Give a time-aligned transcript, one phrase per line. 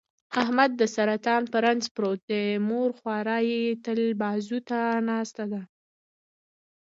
[0.41, 5.61] احمد د سرطان په رنځ پروت دی، مور خواره یې تل بازوته ناسته ده.